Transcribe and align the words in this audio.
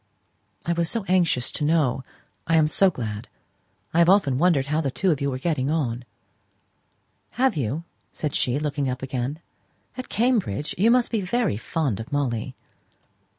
"I 0.65 0.73
was 0.73 0.89
so 0.89 1.03
anxious 1.07 1.51
to 1.51 1.63
know. 1.63 2.03
I 2.47 2.55
am 2.55 2.67
so 2.67 2.89
glad. 2.89 3.27
I 3.93 3.99
have 3.99 4.09
often 4.09 4.39
wondered 4.39 4.65
how 4.65 4.81
you 4.81 4.89
two 4.89 5.29
were 5.29 5.37
getting 5.37 5.69
on." 5.69 6.05
"Have 7.37 7.55
you?" 7.55 7.83
said 8.11 8.33
she, 8.33 8.57
looking 8.57 8.89
up 8.89 9.03
again. 9.03 9.41
"At 9.95 10.09
Cambridge? 10.09 10.73
You 10.75 10.89
must 10.89 11.11
be 11.11 11.21
very 11.21 11.55
fond 11.55 11.99
of 11.99 12.11
Molly!" 12.11 12.55